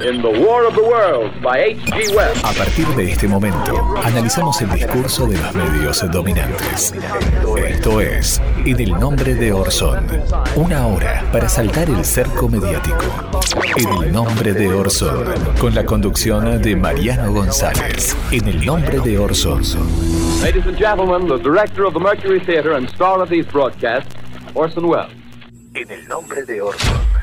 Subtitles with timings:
[0.00, 2.14] in The War of the Worlds by H.G.
[2.14, 2.38] Wells.
[2.44, 6.94] A partir de este momento, analizamos el discurso de los medios dominantes.
[7.56, 10.06] Esto es En el nombre de Orson.
[10.54, 13.04] Una hora para saltar el cerco mediático.
[13.76, 15.34] En el nombre de Orson.
[15.60, 18.16] Con la conducción de Mariano González.
[18.30, 19.62] En el nombre de Orson.
[20.42, 24.14] Ladies and gentlemen, the director of the Mercury Theater and star of these broadcasts,
[24.54, 25.10] Orson Welles.
[25.74, 27.17] En el nombre de Orson.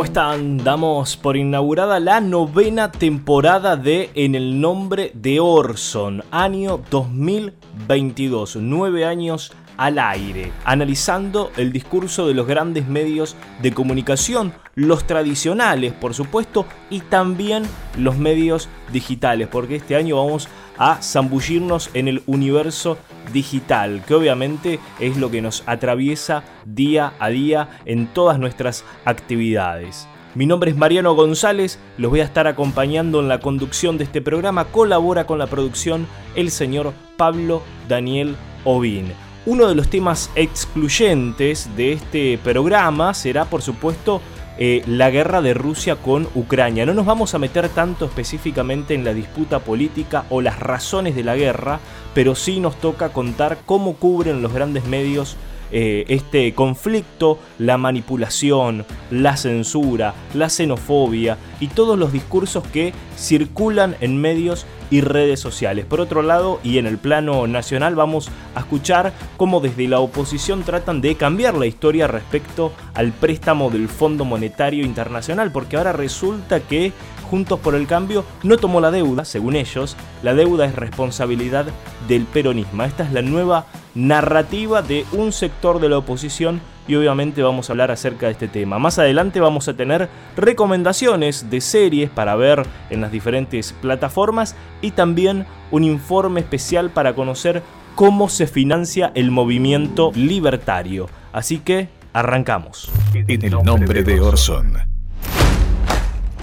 [0.00, 0.56] ¿Cómo están?
[0.56, 9.04] Damos por inaugurada la novena temporada de En el nombre de Orson, año 2022, nueve
[9.04, 16.12] años al aire, analizando el discurso de los grandes medios de comunicación, los tradicionales por
[16.12, 17.62] supuesto, y también
[17.96, 22.98] los medios digitales, porque este año vamos a zambullirnos en el universo
[23.32, 30.06] digital, que obviamente es lo que nos atraviesa día a día en todas nuestras actividades.
[30.34, 34.20] Mi nombre es Mariano González, los voy a estar acompañando en la conducción de este
[34.20, 36.06] programa, colabora con la producción
[36.36, 39.29] el señor Pablo Daniel Ovin.
[39.50, 44.20] Uno de los temas excluyentes de este programa será, por supuesto,
[44.58, 46.86] eh, la guerra de Rusia con Ucrania.
[46.86, 51.24] No nos vamos a meter tanto específicamente en la disputa política o las razones de
[51.24, 51.80] la guerra,
[52.14, 55.36] pero sí nos toca contar cómo cubren los grandes medios
[55.72, 63.96] eh, este conflicto, la manipulación, la censura, la xenofobia y todos los discursos que circulan
[64.00, 65.84] en medios y redes sociales.
[65.84, 70.64] Por otro lado, y en el plano nacional, vamos a escuchar cómo desde la oposición
[70.64, 76.60] tratan de cambiar la historia respecto al préstamo del Fondo Monetario Internacional, porque ahora resulta
[76.60, 76.92] que
[77.30, 81.66] Juntos por el Cambio no tomó la deuda, según ellos, la deuda es responsabilidad
[82.08, 82.82] del peronismo.
[82.82, 87.72] Esta es la nueva narrativa de un sector de la oposición y obviamente vamos a
[87.72, 88.78] hablar acerca de este tema.
[88.78, 94.90] Más adelante vamos a tener recomendaciones de series para ver en las diferentes plataformas y
[94.92, 97.62] también un informe especial para conocer
[97.94, 101.08] cómo se financia el movimiento libertario.
[101.32, 102.90] Así que arrancamos.
[103.14, 104.99] En el nombre de Orson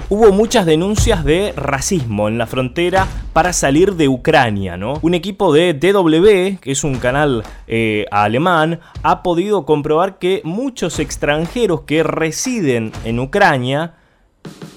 [0.10, 5.00] hubo muchas denuncias de racismo en la frontera para salir de Ucrania, ¿no?
[5.02, 11.00] Un equipo de DW, que es un canal eh, alemán, ha podido comprobar que muchos
[11.00, 13.96] extranjeros que residen en Ucrania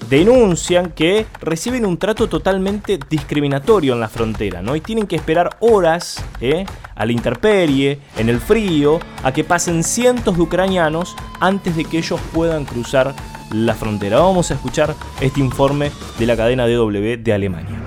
[0.09, 4.75] denuncian que reciben un trato totalmente discriminatorio en la frontera, ¿no?
[4.75, 6.67] Y tienen que esperar horas ¿eh?
[6.97, 11.99] a la intemperie, en el frío, a que pasen cientos de ucranianos antes de que
[11.99, 13.15] ellos puedan cruzar
[13.53, 14.21] la frontera.
[14.21, 17.81] Vamos a escuchar este informe de la cadena DW de Alemania.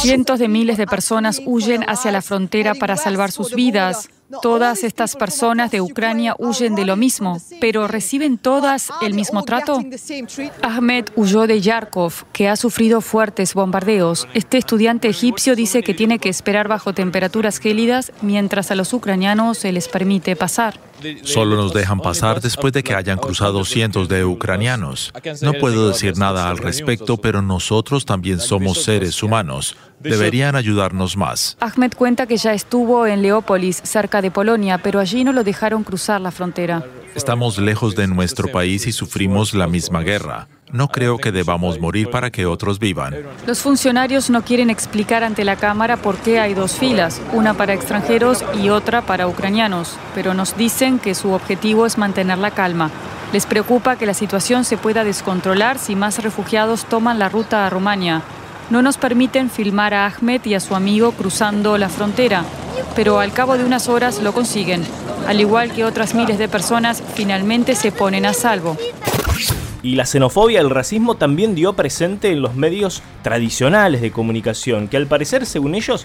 [0.00, 4.08] Cientos de miles de personas huyen hacia la frontera para salvar sus vidas.
[4.42, 9.80] Todas estas personas de Ucrania huyen de lo mismo, pero ¿reciben todas el mismo trato?
[10.62, 14.28] Ahmed huyó de Yarkov, que ha sufrido fuertes bombardeos.
[14.34, 19.58] Este estudiante egipcio dice que tiene que esperar bajo temperaturas gélidas mientras a los ucranianos
[19.58, 20.78] se les permite pasar.
[21.22, 25.12] Solo nos dejan pasar después de que hayan cruzado cientos de ucranianos.
[25.42, 29.76] No puedo decir nada al respecto, pero nosotros también somos seres humanos.
[30.00, 31.56] Deberían ayudarnos más.
[31.60, 35.84] Ahmed cuenta que ya estuvo en Leópolis, cerca de Polonia, pero allí no lo dejaron
[35.84, 36.84] cruzar la frontera.
[37.14, 40.46] Estamos lejos de nuestro país y sufrimos la misma guerra.
[40.70, 43.16] No creo que debamos morir para que otros vivan.
[43.46, 47.72] Los funcionarios no quieren explicar ante la Cámara por qué hay dos filas, una para
[47.72, 52.90] extranjeros y otra para ucranianos, pero nos dicen que su objetivo es mantener la calma.
[53.32, 57.70] Les preocupa que la situación se pueda descontrolar si más refugiados toman la ruta a
[57.70, 58.22] Rumania.
[58.70, 62.44] No nos permiten filmar a Ahmed y a su amigo cruzando la frontera,
[62.94, 64.84] pero al cabo de unas horas lo consiguen.
[65.26, 68.76] Al igual que otras miles de personas, finalmente se ponen a salvo.
[69.82, 74.98] Y la xenofobia, el racismo también dio presente en los medios tradicionales de comunicación, que
[74.98, 76.04] al parecer, según ellos,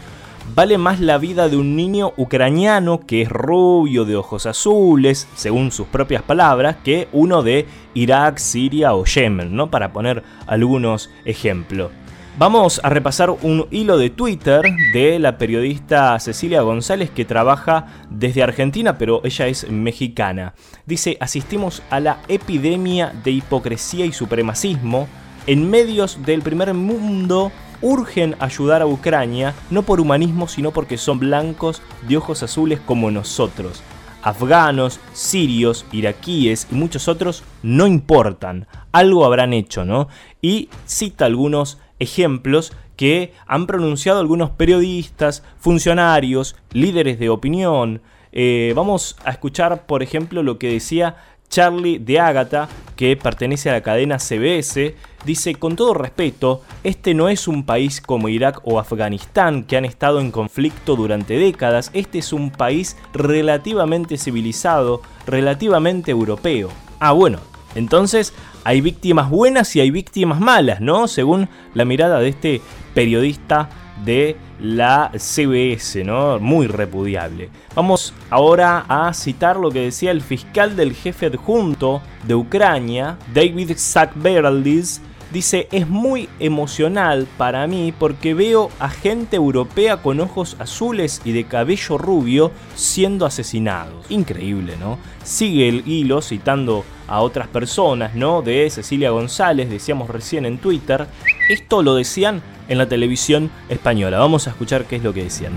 [0.56, 5.71] vale más la vida de un niño ucraniano que es rubio, de ojos azules, según
[5.71, 9.69] sus propias palabras, que uno de Irak, Siria o Yemen, ¿no?
[9.69, 11.92] Para poner algunos ejemplos.
[12.35, 18.41] Vamos a repasar un hilo de Twitter de la periodista Cecilia González que trabaja desde
[18.41, 20.56] Argentina, pero ella es mexicana.
[20.88, 25.07] Dice, asistimos a la epidemia de hipocresía y supremacismo.
[25.45, 27.51] En medios del primer mundo
[27.83, 33.12] urgen ayudar a Ucrania, no por humanismo, sino porque son blancos de ojos azules como
[33.12, 33.83] nosotros.
[34.24, 38.68] afganos, sirios, iraquíes y muchos otros no importan.
[38.91, 40.07] Algo habrán hecho, ¿no?
[40.41, 48.01] Y cita algunos ejemplos que han pronunciado algunos periodistas, funcionarios, líderes de opinión.
[48.31, 51.15] Eh, vamos a escuchar, por ejemplo, lo que decía
[51.50, 57.29] Charlie de Ágata, que pertenece a la cadena CBS, dice, con todo respeto, este no
[57.29, 62.17] es un país como Irak o Afganistán que han estado en conflicto durante décadas, este
[62.19, 66.69] es un país relativamente civilizado, relativamente europeo.
[67.00, 67.39] Ah, bueno,
[67.75, 68.33] entonces
[68.63, 71.07] hay víctimas buenas y hay víctimas malas, ¿no?
[71.07, 72.62] Según la mirada de este
[72.94, 73.69] periodista
[74.06, 76.39] de la CBS, ¿no?
[76.39, 77.50] Muy repudiable.
[77.75, 83.74] Vamos ahora a citar lo que decía el fiscal del jefe adjunto de Ucrania, David
[83.75, 85.01] Sackberaldis,
[85.33, 91.31] Dice, es muy emocional para mí porque veo a gente europea con ojos azules y
[91.31, 94.06] de cabello rubio siendo asesinados.
[94.10, 95.00] Increíble, ¿no?
[95.24, 98.42] Sigue el hilo citando a otras personas, ¿no?
[98.42, 101.06] De Cecilia González, decíamos recién en Twitter.
[101.48, 104.18] Esto lo decían en la televisión española.
[104.18, 105.54] Vamos a escuchar qué es lo que decían.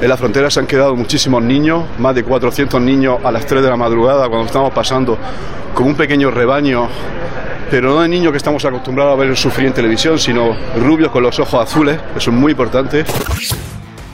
[0.00, 3.62] En la frontera se han quedado muchísimos niños, más de 400 niños a las 3
[3.62, 5.18] de la madrugada cuando estamos pasando
[5.74, 6.88] con un pequeño rebaño
[7.70, 11.22] pero no de niños que estamos acostumbrados a ver sufrir en televisión, sino rubios con
[11.22, 13.04] los ojos azules, eso es muy importante.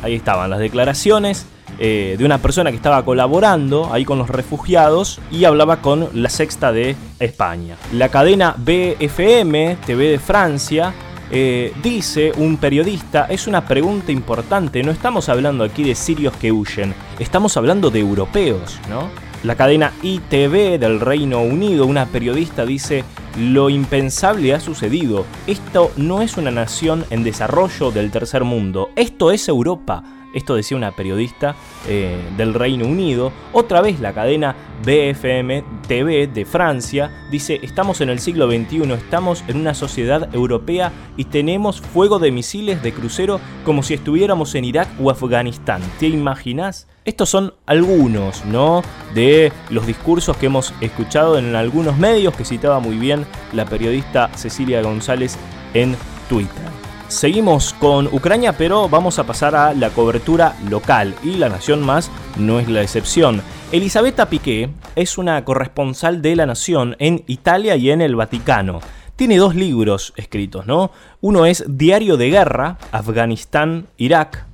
[0.06, 1.47] Ahí estaban las declaraciones
[1.81, 6.29] eh, de una persona que estaba colaborando ahí con los refugiados y hablaba con la
[6.29, 7.76] sexta de España.
[7.93, 10.94] La cadena BFM, TV de Francia,
[11.32, 16.52] eh, dice un periodista, es una pregunta importante, no estamos hablando aquí de sirios que
[16.52, 19.11] huyen, estamos hablando de europeos, ¿no?
[19.46, 23.04] La cadena ITV del Reino Unido, una periodista dice,
[23.38, 25.25] lo impensable ha sucedido.
[25.46, 30.02] Esto no es una nación en desarrollo del tercer mundo, esto es Europa.
[30.37, 31.56] Esto decía una periodista
[31.88, 33.33] eh, del Reino Unido.
[33.55, 34.55] Otra vez la cadena
[34.85, 40.93] BFM TV de Francia dice, estamos en el siglo XXI, estamos en una sociedad europea
[41.17, 45.81] y tenemos fuego de misiles de crucero como si estuviéramos en Irak o Afganistán.
[45.99, 46.87] ¿Te imaginas?
[47.06, 48.83] Estos son algunos, ¿no?
[49.15, 53.25] De los discursos que hemos escuchado en algunos medios que citaba muy bien
[53.55, 55.38] la periodista Cecilia González
[55.73, 55.97] en
[56.29, 56.86] Twitter.
[57.08, 62.11] Seguimos con Ucrania, pero vamos a pasar a la cobertura local y La Nación Más
[62.37, 63.43] no es la excepción.
[63.70, 68.81] Elisabetta Piqué es una corresponsal de La Nación en Italia y en el Vaticano.
[69.14, 70.91] Tiene dos libros escritos, ¿no?
[71.20, 74.44] Uno es Diario de Guerra, Afganistán, Irak,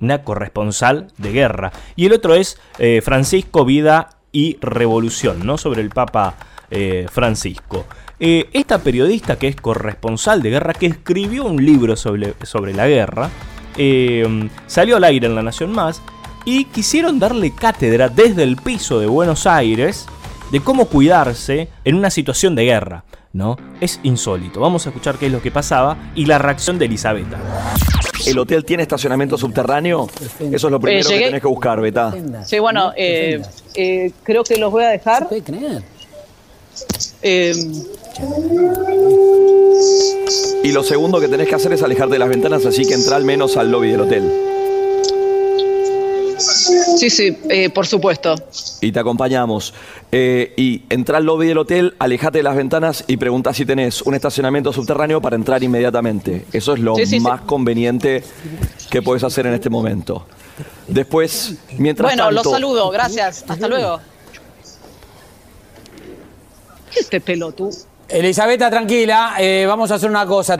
[0.00, 1.72] una corresponsal de guerra.
[1.96, 5.58] Y el otro es eh, Francisco, Vida y Revolución, ¿no?
[5.58, 6.36] Sobre el Papa
[6.70, 7.86] eh, Francisco.
[8.20, 12.88] Eh, esta periodista que es corresponsal de guerra, que escribió un libro sobre, sobre la
[12.88, 13.30] guerra,
[14.66, 16.02] salió al aire en La Nación Más
[16.44, 20.06] y quisieron darle cátedra desde el piso de Buenos Aires
[20.50, 23.04] de cómo cuidarse en una situación de guerra.
[23.32, 23.56] ¿no?
[23.80, 24.60] Es insólito.
[24.60, 27.38] Vamos a escuchar qué es lo que pasaba y la reacción de Elisabetta.
[28.26, 30.08] ¿El hotel tiene estacionamiento subterráneo?
[30.40, 32.14] Eso es lo primero que tenés que buscar, Beta.
[32.44, 33.40] Sí, bueno, eh,
[33.74, 35.28] eh, creo que los voy a dejar.
[37.22, 37.54] Eh,
[40.64, 43.16] y lo segundo que tenés que hacer es alejarte de las ventanas, así que entra
[43.16, 44.30] al menos al lobby del hotel.
[46.98, 48.34] Sí, sí, eh, por supuesto.
[48.80, 49.74] Y te acompañamos.
[50.10, 54.02] Eh, y entra al lobby del hotel, alejate de las ventanas y pregunta si tenés
[54.02, 56.44] un estacionamiento subterráneo para entrar inmediatamente.
[56.52, 58.22] Eso es lo más conveniente
[58.90, 60.26] que puedes hacer en este momento.
[60.88, 63.44] Después, mientras bueno, los saludo, gracias.
[63.46, 64.00] Hasta luego.
[66.92, 67.70] ¿Qué este pelotudo?
[68.08, 70.56] Elisabetta, tranquila, eh, vamos a hacer una cosa.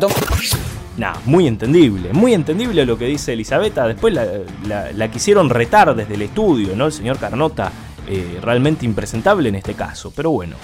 [0.98, 3.86] Nah, muy entendible, muy entendible lo que dice Elisabetta.
[3.86, 6.86] Después la, quisieron retar desde el estudio, ¿no?
[6.86, 7.72] El señor Carnota,
[8.06, 10.12] eh, realmente impresentable en este caso.
[10.14, 10.56] Pero bueno,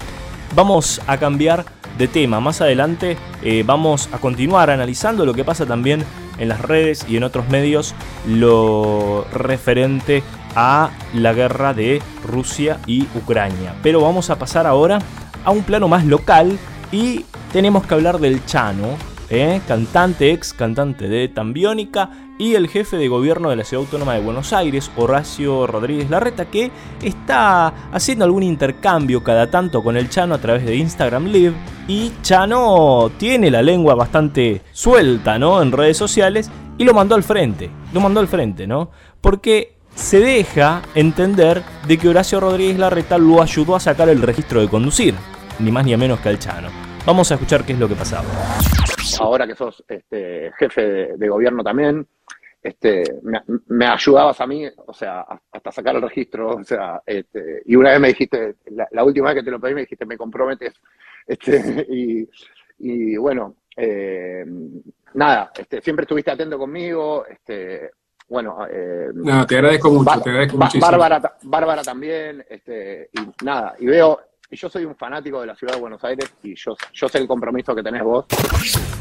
[0.55, 1.65] vamos a cambiar
[1.97, 2.41] de tema.
[2.41, 6.05] Más adelante eh, vamos a continuar analizando lo que pasa también
[6.39, 7.95] en las redes y en otros medios,
[8.27, 10.23] lo referente
[10.57, 13.75] a la guerra de Rusia y Ucrania.
[13.83, 14.99] Pero vamos a pasar ahora
[15.45, 16.59] a un plano más local
[16.93, 18.97] y tenemos que hablar del Chano
[19.31, 19.61] ¿eh?
[19.67, 24.21] cantante, ex cantante de Tambiónica y el jefe de gobierno de la Ciudad Autónoma de
[24.21, 26.71] Buenos Aires, Horacio Rodríguez Larreta, que
[27.03, 31.55] está haciendo algún intercambio cada tanto con el Chano a través de Instagram Live.
[31.87, 35.63] Y Chano tiene la lengua bastante suelta, ¿no?
[35.63, 37.71] En redes sociales y lo mandó al frente.
[37.93, 38.91] Lo mandó al frente, ¿no?
[39.21, 44.61] Porque se deja entender de que Horacio Rodríguez Larreta lo ayudó a sacar el registro
[44.61, 45.15] de conducir,
[45.59, 46.69] ni más ni menos que al Chano.
[47.07, 48.25] Vamos a escuchar qué es lo que pasaba
[49.21, 52.07] ahora que sos este, jefe de, gobierno también,
[52.63, 53.05] este,
[53.69, 57.91] me, ayudabas a mí, o sea, hasta sacar el registro, o sea, este, y una
[57.91, 58.57] vez me dijiste,
[58.91, 60.73] la, última vez que te lo pedí me dijiste, me comprometes,
[61.27, 61.87] este,
[62.79, 64.45] y, bueno, eh,
[65.15, 67.91] nada, este, siempre estuviste atento conmigo, este,
[68.29, 70.87] bueno, eh, no, te agradezco mucho, te agradezco muchísimo.
[70.87, 74.19] Bárbara, Bárbara también, este, y nada, y veo,
[74.51, 77.19] y yo soy un fanático de la ciudad de Buenos Aires y yo, yo sé
[77.19, 78.27] el compromiso que tenés vos.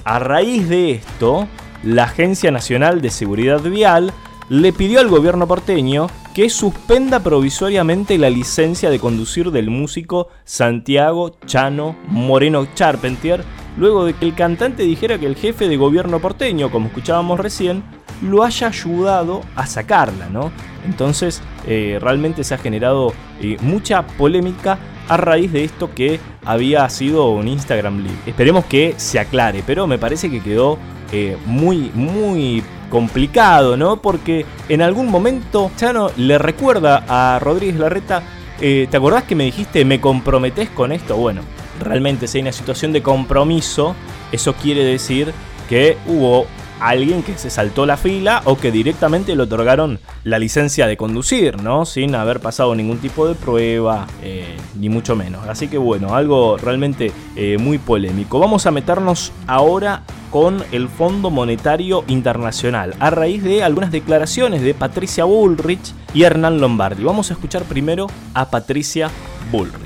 [0.06, 1.48] A raíz de esto,
[1.84, 4.12] la Agencia Nacional de Seguridad Vial
[4.50, 11.38] le pidió al gobierno porteño que suspenda provisoriamente la licencia de conducir del músico Santiago
[11.46, 13.44] Chano Moreno Charpentier,
[13.78, 17.84] luego de que el cantante dijera que el jefe de gobierno porteño, como escuchábamos recién,
[18.24, 20.52] lo haya ayudado a sacarla, ¿no?
[20.86, 24.78] Entonces, eh, realmente se ha generado eh, mucha polémica
[25.08, 28.18] a raíz de esto que había sido un Instagram Live.
[28.26, 30.78] Esperemos que se aclare, pero me parece que quedó
[31.12, 34.02] eh, muy, muy complicado, ¿no?
[34.02, 38.24] Porque en algún momento Chano le recuerda a Rodríguez Larreta,
[38.60, 41.18] ¿te acordás que me dijiste me comprometés con esto?
[41.18, 41.42] Bueno,
[41.82, 43.96] realmente si hay una situación de compromiso,
[44.32, 45.34] eso quiere decir
[45.68, 46.46] que hubo
[46.80, 51.62] alguien que se saltó la fila o que directamente le otorgaron la licencia de conducir,
[51.62, 51.86] ¿no?
[51.86, 55.48] Sin haber pasado ningún tipo de prueba, eh, ni mucho menos.
[55.48, 58.40] Así que bueno, algo realmente eh, muy polémico.
[58.40, 64.74] Vamos a meternos ahora con el Fondo Monetario Internacional, a raíz de algunas declaraciones de
[64.74, 67.04] Patricia Bullrich y Hernán Lombardi.
[67.04, 69.12] Vamos a escuchar primero a Patricia
[69.52, 69.84] Bullrich.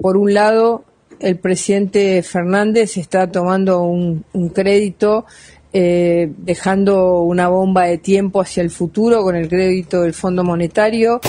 [0.00, 0.84] Por un lado,
[1.20, 4.24] el presidente Fernández está tomando un,
[4.54, 5.26] crédito
[5.72, 11.20] eh, dejando una bomba de tiempo hacia el futuro con el crédito del Fondo Monetario.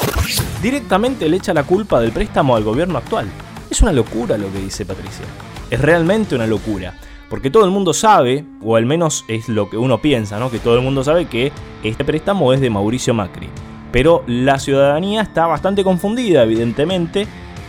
[0.62, 3.27] Directamente le echa la culpa del préstamo al gobierno actual.
[3.69, 5.25] Es una locura lo que dice Patricia.
[5.69, 6.93] Es realmente una locura.
[7.29, 10.51] Porque todo el mundo sabe, o al menos es lo que uno piensa, ¿no?
[10.51, 13.48] Que todo el mundo sabe que este préstamo es de Mauricio Macri.
[13.93, 17.27] Pero la ciudadanía está bastante confundida, evidentemente,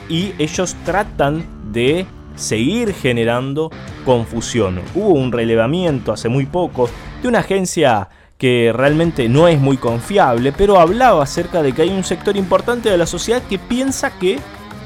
[0.09, 3.71] y ellos tratan de seguir generando
[4.05, 4.81] confusión.
[4.95, 6.89] Hubo un relevamiento hace muy poco
[7.21, 11.91] de una agencia que realmente no es muy confiable, pero hablaba acerca de que hay
[11.91, 14.39] un sector importante de la sociedad que piensa que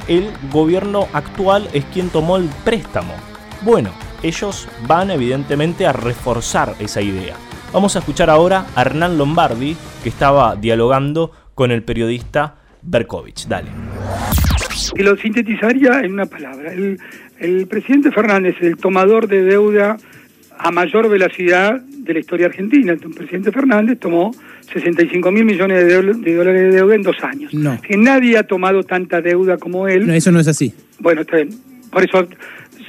[0.09, 3.15] el gobierno actual es quien tomó el préstamo.
[3.63, 3.91] Bueno,
[4.23, 7.35] ellos van evidentemente a reforzar esa idea.
[7.73, 13.47] Vamos a escuchar ahora a Hernán Lombardi, que estaba dialogando con el periodista Berkovich.
[13.47, 13.69] Dale.
[14.97, 16.73] Lo sintetizaría en una palabra.
[16.73, 16.99] El,
[17.39, 19.97] el presidente Fernández es el tomador de deuda
[20.59, 22.93] a mayor velocidad de la historia argentina.
[22.93, 24.33] El presidente Fernández tomó
[24.73, 27.53] 65 mil millones de, dólares de deuda en dos años.
[27.53, 27.81] No.
[27.83, 30.07] Que nadie ha tomado tanta deuda como él.
[30.07, 30.73] No, eso no es así.
[30.99, 31.51] Bueno, está bien.
[31.91, 32.27] Por eso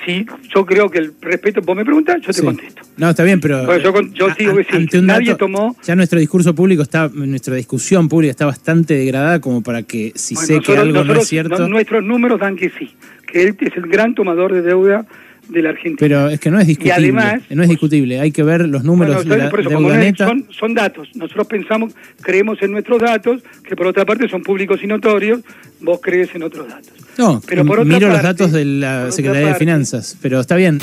[0.08, 2.82] sí, yo creo que el respeto, vos me preguntas, yo te contesto.
[2.96, 5.76] No, está bien, pero yo, yo digo que sí, nadie tomó...
[5.84, 10.36] Ya nuestro discurso público está, nuestra discusión pública está bastante degradada como para que si
[10.36, 11.68] sé que algo no es cierto...
[11.68, 12.96] nuestros números dan que sí,
[13.28, 15.06] que él es el gran tomador de deuda
[15.50, 15.98] de la Argentina.
[16.00, 16.96] Pero es que no es discutible.
[16.96, 21.10] Y además, no es discutible, hay que ver los números de la, son, son, datos.
[21.16, 25.42] Nosotros pensamos, creemos en nuestros datos, que por otra parte son públicos y notorios,
[25.82, 26.92] vos crees en otros datos.
[27.18, 30.80] No, pero por miro los datos de la Secretaría de Finanzas, pero está bien.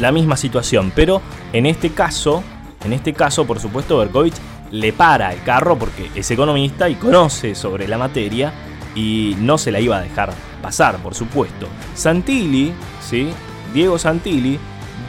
[0.00, 2.42] La misma situación, pero en este caso,
[2.84, 4.34] en este caso, por supuesto, Berkovich
[4.72, 8.52] le para el carro porque es economista y conoce sobre la materia
[8.94, 11.66] y no se la iba a dejar pasar, por supuesto.
[11.94, 13.28] Santilli, ¿sí?
[13.72, 14.58] Diego Santilli,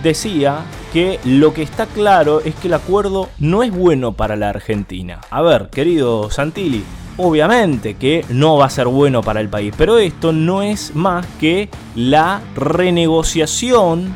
[0.04, 4.50] decía que lo que está claro es que el acuerdo no es bueno para la
[4.50, 5.22] Argentina.
[5.30, 6.84] A ver, querido Santilli,
[7.18, 11.26] obviamente que no va a ser bueno para el país, pero esto no es más
[11.40, 14.16] que la renegociación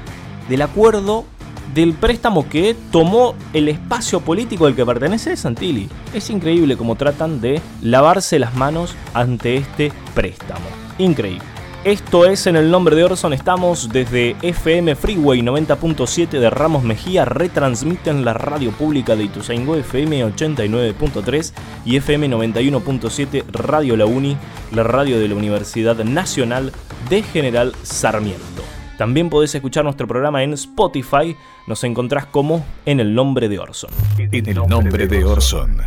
[0.50, 1.26] del acuerdo
[1.74, 5.90] del préstamo que tomó el espacio político al que pertenece Santilli.
[6.14, 10.66] Es increíble cómo tratan de lavarse las manos ante este préstamo.
[10.98, 11.55] Increíble.
[11.86, 17.26] Esto es En el Nombre de Orson, estamos desde FM Freeway 90.7 de Ramos Mejía,
[17.26, 21.54] retransmiten la radio pública de Ituzaingó FM 89.3
[21.86, 24.36] y FM 91.7 Radio La Uni,
[24.72, 26.72] la radio de la Universidad Nacional
[27.08, 28.64] de General Sarmiento.
[28.98, 31.36] También podés escuchar nuestro programa en Spotify,
[31.68, 33.92] nos encontrás como En el Nombre de Orson.
[34.18, 35.82] En el Nombre de Orson.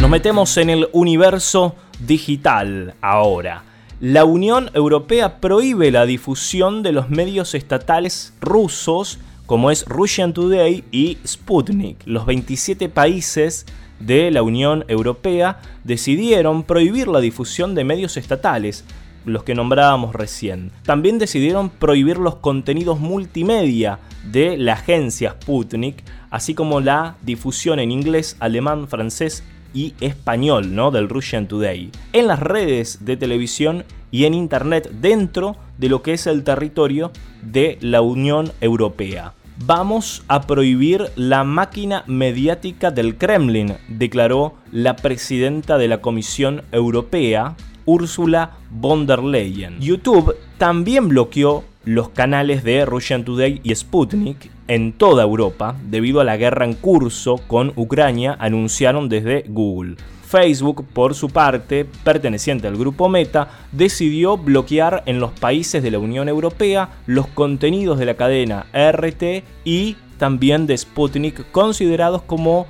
[0.00, 3.67] Nos metemos en el universo digital ahora
[4.00, 10.84] la Unión Europea prohíbe la difusión de los medios estatales rusos como es Russian Today
[10.92, 12.02] y Sputnik.
[12.04, 13.66] Los 27 países
[13.98, 18.84] de la Unión Europea decidieron prohibir la difusión de medios estatales,
[19.24, 20.70] los que nombrábamos recién.
[20.84, 23.98] También decidieron prohibir los contenidos multimedia
[24.30, 29.42] de la agencia Sputnik, así como la difusión en inglés, alemán, francés
[29.74, 30.90] y español ¿no?
[30.90, 36.14] del Russian Today, en las redes de televisión y en Internet dentro de lo que
[36.14, 39.34] es el territorio de la Unión Europea.
[39.64, 47.56] Vamos a prohibir la máquina mediática del Kremlin, declaró la presidenta de la Comisión Europea,
[47.84, 49.80] Ursula von der Leyen.
[49.80, 56.24] YouTube también bloqueó los canales de Russian Today y Sputnik en toda Europa debido a
[56.24, 59.96] la guerra en curso con Ucrania, anunciaron desde Google.
[60.28, 65.98] Facebook, por su parte, perteneciente al grupo Meta, decidió bloquear en los países de la
[65.98, 72.66] Unión Europea los contenidos de la cadena RT y también de Sputnik considerados como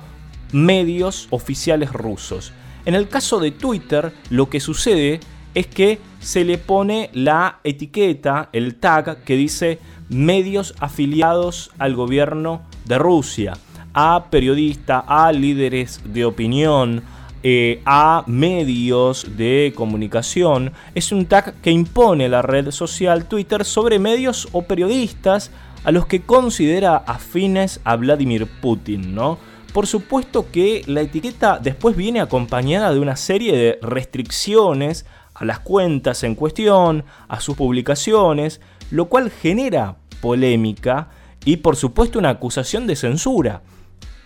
[0.53, 2.53] medios oficiales rusos.
[2.85, 5.19] En el caso de Twitter, lo que sucede
[5.53, 12.61] es que se le pone la etiqueta, el tag que dice medios afiliados al gobierno
[12.85, 13.57] de Rusia,
[13.93, 17.03] a periodistas, a líderes de opinión,
[17.41, 20.73] eh, a medios de comunicación.
[20.93, 25.51] Es un tag que impone la red social Twitter sobre medios o periodistas
[25.85, 29.37] a los que considera afines a Vladimir Putin, ¿no?
[29.73, 35.05] Por supuesto que la etiqueta después viene acompañada de una serie de restricciones
[35.39, 41.09] a las cuentas en cuestión, a sus publicaciones, lo cual genera polémica
[41.45, 43.61] y por supuesto una acusación de censura.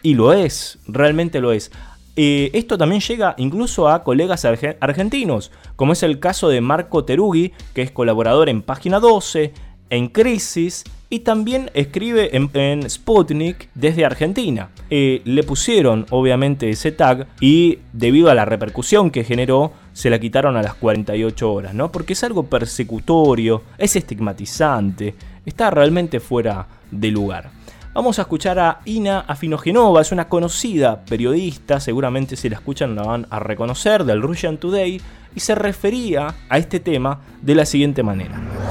[0.01, 1.71] Y lo es, realmente lo es.
[2.15, 7.53] Eh, esto también llega incluso a colegas argentinos, como es el caso de Marco Terugui,
[7.73, 9.53] que es colaborador en Página 12,
[9.89, 14.69] en Crisis y también escribe en, Sputnik desde Argentina.
[14.89, 20.19] Eh, le pusieron obviamente ese tag y debido a la repercusión que generó, se la
[20.19, 21.91] quitaron a las 48 horas, ¿no?
[21.91, 27.51] Porque es algo persecutorio, es estigmatizante, está realmente fuera de lugar.
[27.93, 33.03] Vamos a escuchar a Ina Afinogenova, es una conocida periodista, seguramente si la escuchan la
[33.03, 34.99] van a reconocer, del Russian Today,
[35.35, 38.62] y se refería a este tema de la siguiente manera.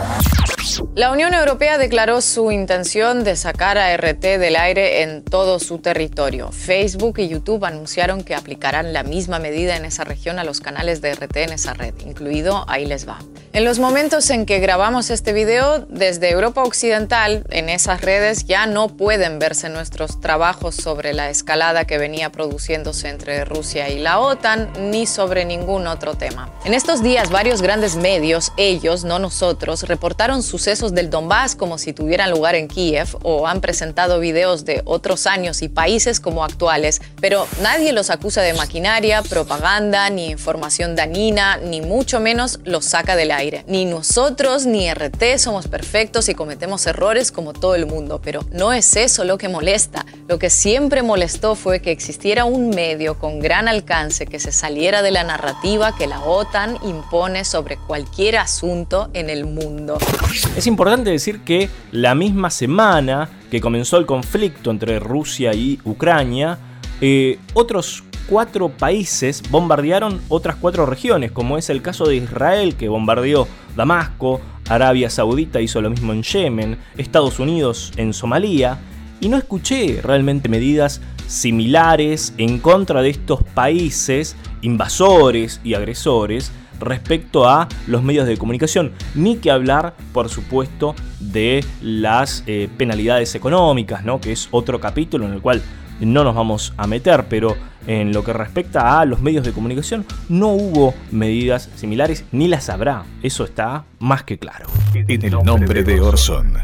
[0.94, 5.78] La Unión Europea declaró su intención de sacar a RT del aire en todo su
[5.78, 6.52] territorio.
[6.52, 11.00] Facebook y YouTube anunciaron que aplicarán la misma medida en esa región a los canales
[11.00, 13.18] de RT en esa red, incluido Ahí les va.
[13.54, 18.64] En los momentos en que grabamos este video, desde Europa Occidental, en esas redes ya
[18.66, 24.20] no pueden verse nuestros trabajos sobre la escalada que venía produciéndose entre Rusia y la
[24.20, 26.50] OTAN, ni sobre ningún otro tema.
[26.64, 31.94] En estos días, varios grandes medios, ellos, no nosotros, reportaron sucesos del Donbass como si
[31.94, 37.00] tuvieran lugar en Kiev o han presentado videos de otros años y países como actuales,
[37.22, 43.16] pero nadie los acusa de maquinaria, propaganda, ni información dañina, ni mucho menos los saca
[43.16, 43.64] del aire.
[43.66, 48.74] Ni nosotros ni RT somos perfectos y cometemos errores como todo el mundo, pero no
[48.74, 50.04] es eso lo que molesta.
[50.28, 55.00] Lo que siempre molestó fue que existiera un medio con gran alcance que se saliera
[55.00, 59.96] de la narrativa que la OTAN impone sobre cualquier asunto en el mundo.
[60.56, 66.58] Es importante decir que la misma semana que comenzó el conflicto entre Rusia y Ucrania,
[67.00, 72.88] eh, otros cuatro países bombardearon otras cuatro regiones, como es el caso de Israel, que
[72.88, 78.78] bombardeó Damasco, Arabia Saudita hizo lo mismo en Yemen, Estados Unidos en Somalia,
[79.20, 87.48] y no escuché realmente medidas similares en contra de estos países invasores y agresores respecto
[87.48, 94.04] a los medios de comunicación, ni que hablar, por supuesto, de las eh, penalidades económicas,
[94.04, 94.20] ¿no?
[94.20, 95.62] que es otro capítulo en el cual
[96.00, 100.04] no nos vamos a meter, pero en lo que respecta a los medios de comunicación
[100.28, 103.04] no hubo medidas similares ni las habrá.
[103.22, 104.66] Eso está más que claro.
[104.94, 106.58] En el nombre de Orson.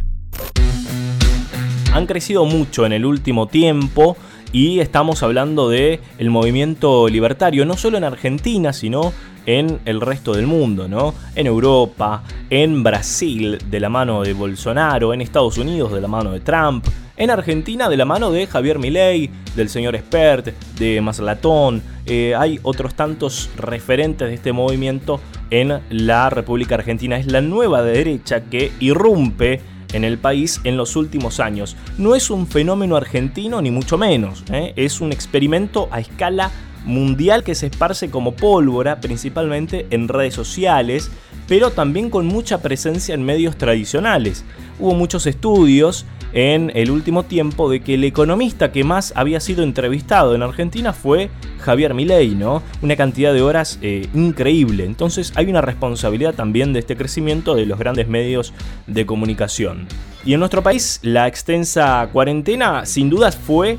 [1.92, 4.16] Han crecido mucho en el último tiempo
[4.52, 9.12] y estamos hablando de el movimiento libertario no solo en Argentina, sino
[9.48, 11.14] en el resto del mundo, ¿no?
[11.34, 16.32] En Europa, en Brasil de la mano de Bolsonaro, en Estados Unidos de la mano
[16.32, 21.82] de Trump, en Argentina de la mano de Javier Milei, del señor Expert, de Maslatón.
[22.04, 27.16] Eh, hay otros tantos referentes de este movimiento en la República Argentina.
[27.16, 29.62] Es la nueva derecha que irrumpe
[29.94, 31.74] en el país en los últimos años.
[31.96, 34.74] No es un fenómeno argentino ni mucho menos, ¿eh?
[34.76, 36.50] es un experimento a escala
[36.84, 41.10] mundial que se esparce como pólvora, principalmente en redes sociales,
[41.46, 44.44] pero también con mucha presencia en medios tradicionales.
[44.78, 49.62] Hubo muchos estudios en el último tiempo de que el economista que más había sido
[49.62, 52.62] entrevistado en Argentina fue Javier Milei, ¿no?
[52.82, 54.84] Una cantidad de horas eh, increíble.
[54.84, 58.52] Entonces hay una responsabilidad también de este crecimiento de los grandes medios
[58.86, 59.86] de comunicación.
[60.24, 63.78] Y en nuestro país la extensa cuarentena sin dudas fue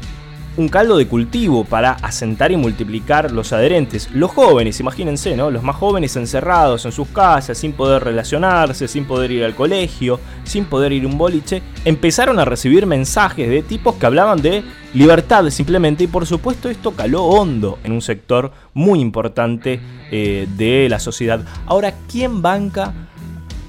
[0.59, 4.09] un caldo de cultivo para asentar y multiplicar los adherentes.
[4.13, 5.49] Los jóvenes, imagínense, ¿no?
[5.49, 10.19] Los más jóvenes encerrados en sus casas, sin poder relacionarse, sin poder ir al colegio,
[10.43, 14.63] sin poder ir a un boliche, empezaron a recibir mensajes de tipos que hablaban de
[14.93, 19.79] libertad simplemente y por supuesto esto caló hondo en un sector muy importante
[20.11, 21.41] eh, de la sociedad.
[21.67, 22.93] Ahora, ¿quién banca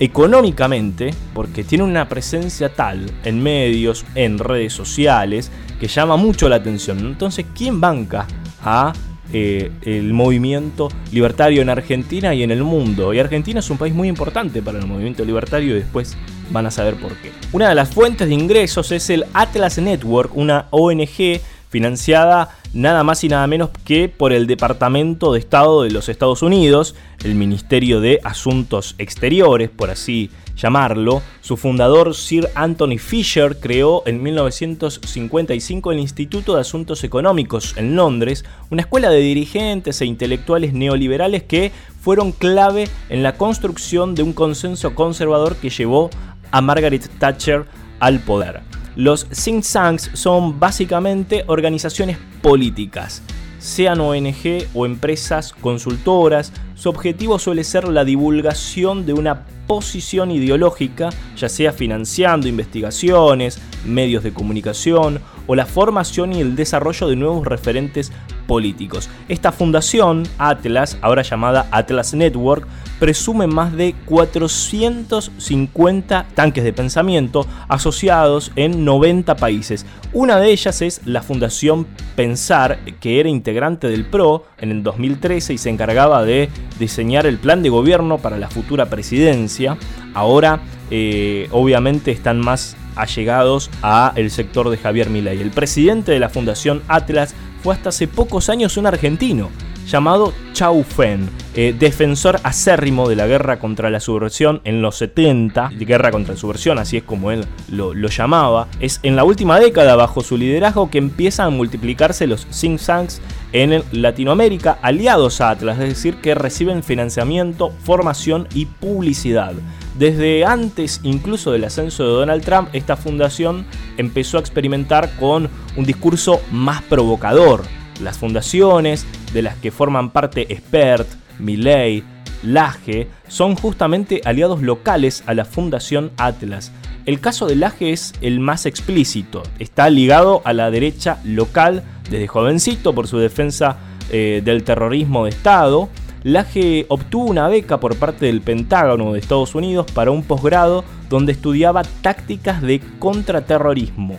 [0.00, 6.56] económicamente, porque tiene una presencia tal en medios, en redes sociales, que llama mucho la
[6.56, 6.98] atención.
[6.98, 8.26] Entonces, ¿quién banca
[8.62, 8.92] a
[9.32, 13.14] eh, el movimiento libertario en Argentina y en el mundo?
[13.14, 16.16] Y Argentina es un país muy importante para el movimiento libertario y después
[16.50, 17.32] van a saber por qué.
[17.52, 21.40] Una de las fuentes de ingresos es el Atlas Network, una ONG
[21.70, 26.42] financiada nada más y nada menos que por el Departamento de Estado de los Estados
[26.42, 31.22] Unidos, el Ministerio de Asuntos Exteriores, por así llamarlo.
[31.40, 38.44] Su fundador, Sir Anthony Fisher, creó en 1955 el Instituto de Asuntos Económicos en Londres,
[38.70, 44.32] una escuela de dirigentes e intelectuales neoliberales que fueron clave en la construcción de un
[44.32, 46.10] consenso conservador que llevó
[46.50, 47.66] a Margaret Thatcher
[48.00, 48.60] al poder.
[48.96, 53.22] Los think tanks son básicamente organizaciones políticas,
[53.60, 61.10] sean ONG o empresas consultoras, su objetivo suele ser la divulgación de una posición ideológica,
[61.36, 67.46] ya sea financiando investigaciones, medios de comunicación o la formación y el desarrollo de nuevos
[67.46, 68.10] referentes
[68.48, 69.08] políticos.
[69.28, 72.66] Esta fundación, Atlas, ahora llamada Atlas Network,
[73.00, 79.86] presume más de 450 tanques de pensamiento asociados en 90 países.
[80.12, 85.54] Una de ellas es la Fundación Pensar, que era integrante del PRO en el 2013
[85.54, 89.78] y se encargaba de diseñar el plan de gobierno para la futura presidencia.
[90.12, 90.60] Ahora,
[90.90, 95.40] eh, obviamente, están más allegados a el sector de Javier Milei.
[95.40, 99.48] El presidente de la Fundación Atlas fue hasta hace pocos años un argentino
[99.86, 105.70] llamado Chau Fen, eh, defensor acérrimo de la guerra contra la subversión en los 70,
[105.76, 108.68] de guerra contra la subversión, así es como él lo, llamaba.
[108.78, 113.20] Es en la última década, bajo su liderazgo, que empiezan a multiplicarse los think tanks
[113.52, 119.54] en Latinoamérica aliados a Atlas, es decir, que reciben financiamiento, formación y publicidad.
[119.98, 125.84] Desde antes incluso del ascenso de Donald Trump, esta fundación empezó a experimentar con un
[125.84, 127.64] discurso más provocador.
[128.00, 131.08] Las fundaciones de las que forman parte Expert,
[131.40, 132.04] Milley,
[132.42, 136.72] Laje, son justamente aliados locales a la Fundación Atlas.
[137.06, 139.42] El caso de Laje es el más explícito.
[139.58, 143.76] Está ligado a la derecha local desde jovencito por su defensa
[144.10, 145.88] eh, del terrorismo de Estado
[146.22, 151.32] Laje obtuvo una beca por parte del Pentágono de Estados Unidos para un posgrado donde
[151.32, 154.18] estudiaba tácticas de contraterrorismo.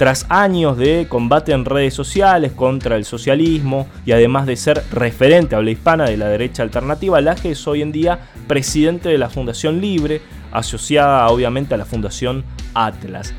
[0.00, 5.54] Tras años de combate en redes sociales contra el socialismo y además de ser referente
[5.54, 9.28] a habla hispana de la derecha alternativa, Laje es hoy en día presidente de la
[9.28, 13.34] Fundación Libre, asociada obviamente a la Fundación Atlas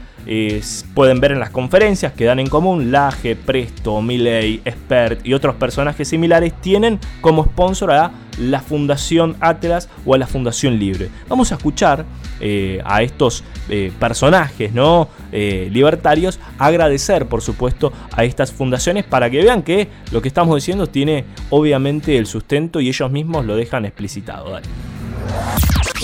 [0.94, 5.56] pueden ver en las conferencias que dan en común Laje, Presto, Milley, Expert y otros
[5.56, 11.10] personajes similares tienen como sponsor a la Fundación Atlas o a la Fundación Libre.
[11.28, 12.06] Vamos a escuchar
[12.40, 15.10] eh, a estos eh, personajes ¿no?
[15.32, 20.56] Eh, libertarios agradecer por supuesto a estas fundaciones para que vean que lo que estamos
[20.56, 24.60] diciendo tiene obviamente el sustento y ellos mismos lo dejan explicitado.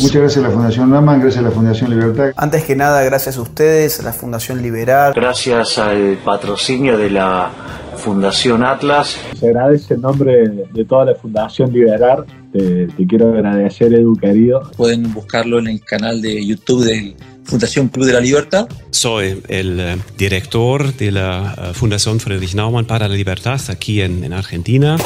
[0.02, 2.32] Muchas gracias a la Fundación Naman, gracias a la Fundación Libertad.
[2.36, 5.14] Antes que nada, gracias a ustedes, a la Fundación Liberar.
[5.14, 7.50] Gracias al patrocinio de la
[7.98, 9.18] Fundación Atlas.
[9.40, 12.26] Se agradece en nombre de toda la Fundación Liberar.
[12.52, 14.72] Te, te quiero agradecer, Edu, querido.
[14.78, 17.16] Pueden buscarlo en el canal de YouTube del
[17.48, 18.68] Fundación Club de la Libertad.
[18.92, 24.34] Soy el eh, director de la eh, Fundación Friedrich Naumann para la Libertad aquí en,
[24.34, 24.98] Argentina.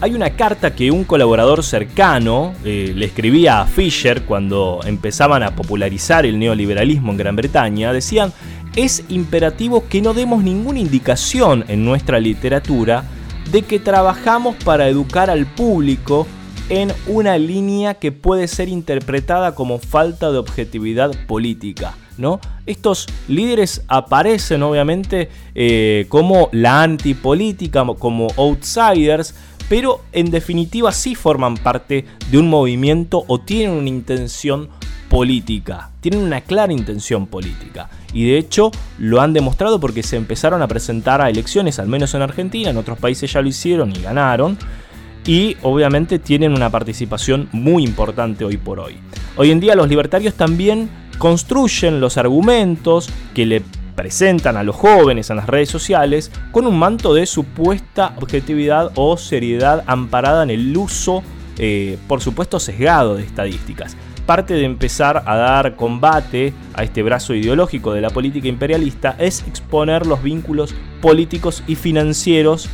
[0.00, 5.56] Hay una carta que un colaborador cercano eh, le escribía a Fisher cuando empezaban a
[5.56, 7.92] popularizar el neoliberalismo en Gran Bretaña.
[7.92, 8.32] Decían,
[8.76, 13.04] es imperativo que no demos ninguna indicación en nuestra literatura
[13.50, 16.26] de que trabajamos para educar al público
[16.68, 21.94] en una línea que puede ser interpretada como falta de objetividad política.
[22.16, 22.40] ¿no?
[22.66, 29.34] Estos líderes aparecen obviamente eh, como la antipolítica, como outsiders,
[29.68, 34.68] pero en definitiva sí forman parte de un movimiento o tienen una intención
[35.08, 37.88] política, tienen una clara intención política.
[38.12, 42.14] Y de hecho lo han demostrado porque se empezaron a presentar a elecciones, al menos
[42.14, 44.58] en Argentina, en otros países ya lo hicieron y ganaron.
[45.26, 48.96] Y obviamente tienen una participación muy importante hoy por hoy.
[49.36, 53.62] Hoy en día los libertarios también construyen los argumentos que le
[53.94, 59.16] presentan a los jóvenes en las redes sociales con un manto de supuesta objetividad o
[59.16, 61.22] seriedad amparada en el uso,
[61.58, 63.96] eh, por supuesto, sesgado de estadísticas.
[64.26, 69.44] Parte de empezar a dar combate a este brazo ideológico de la política imperialista es
[69.46, 72.68] exponer los vínculos políticos y financieros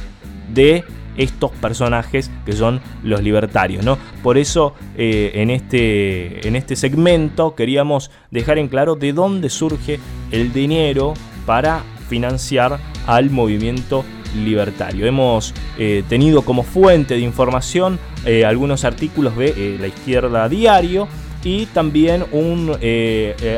[0.55, 0.85] de
[1.21, 3.85] estos personajes que son los libertarios.
[3.85, 3.99] ¿no?
[4.23, 10.01] Por eso eh, en, este, en este segmento queríamos dejar en claro de dónde surge
[10.31, 11.15] el dinero
[11.47, 14.05] para financiar al movimiento
[14.35, 15.07] libertario.
[15.07, 21.07] Hemos eh, tenido como fuente de información eh, algunos artículos de La Izquierda Diario
[21.43, 22.77] y también un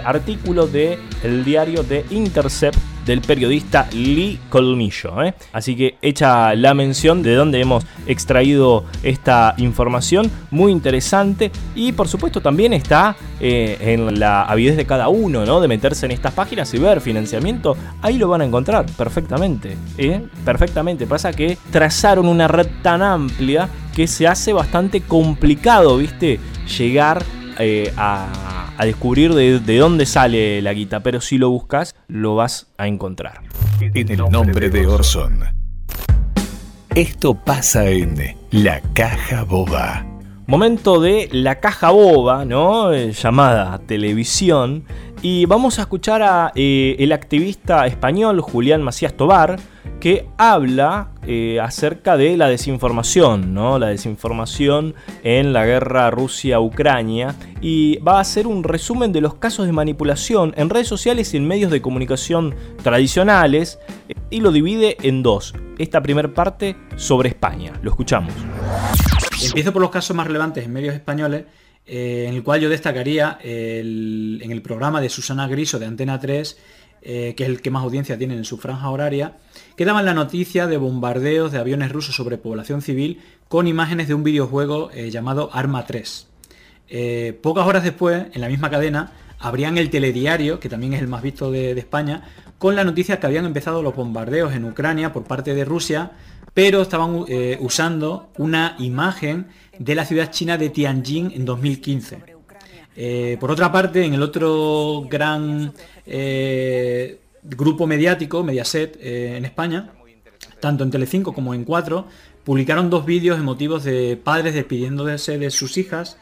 [0.05, 0.99] artículo de
[1.45, 5.23] diario de Intercept del periodista Lee Colmillo.
[5.23, 5.35] ¿eh?
[5.53, 12.09] Así que hecha la mención de dónde hemos extraído esta información, muy interesante y por
[12.09, 15.61] supuesto también está eh, en la avidez de cada uno, ¿no?
[15.61, 20.23] De meterse en estas páginas y ver financiamiento, ahí lo van a encontrar perfectamente, ¿eh?
[20.45, 21.07] perfectamente.
[21.07, 26.41] Pasa que trazaron una red tan amplia que se hace bastante complicado, ¿viste?
[26.79, 27.23] Llegar
[27.97, 32.89] a a descubrir de, dónde sale la guita, pero si lo buscas, lo vas a
[32.89, 33.41] encontrar.
[33.81, 35.45] En el nombre de Orson.
[36.95, 40.12] Esto pasa en La Caja Boba.
[40.47, 42.93] Momento de La Caja Boba, ¿no?
[42.93, 44.85] Eh, llamada televisión.
[45.23, 49.61] Y vamos a escuchar a eh, el activista español Julián Macías Tobar,
[50.01, 53.79] que habla eh, acerca de la desinformación, ¿no?
[53.79, 59.67] La desinformación en la guerra Rusia-Ucrania y va a hacer un resumen de los casos
[59.67, 63.79] de manipulación en redes sociales y en medios de comunicación tradicionales
[64.29, 65.55] y lo divide en dos.
[65.79, 67.73] Esta primera parte sobre España.
[67.81, 68.35] Lo escuchamos.
[69.45, 71.45] Empiezo por los casos más relevantes en medios españoles
[71.87, 76.59] eh, en el cual yo destacaría en el programa de Susana Griso de Antena 3,
[77.03, 79.37] eh, que es el que más audiencia tiene en su franja horaria,
[79.77, 84.15] que daban la noticia de bombardeos de aviones rusos sobre población civil con imágenes de
[84.15, 86.29] un videojuego eh, llamado Arma 3.
[87.43, 91.21] pocas horas después, en la misma cadena, abrían el telediario, que también es el más
[91.21, 92.23] visto de, de España,
[92.59, 96.13] con la noticia que habían empezado los bombardeos en Ucrania por parte de Rusia,
[96.55, 97.25] pero estaban
[97.61, 99.47] usando una imagen
[99.79, 102.33] de la ciudad china de Tianjin en 2015.
[102.97, 105.73] Eh, por otra parte, en el otro gran
[106.07, 109.93] eh, grupo mediático, Mediaset, eh, en España,
[110.61, 112.07] tanto en Telecinco como en 4,
[112.45, 116.19] publicaron dos vídeos emotivos de padres despidiéndose de sus hijas,